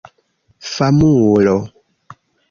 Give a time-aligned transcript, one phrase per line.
[0.71, 1.55] famulo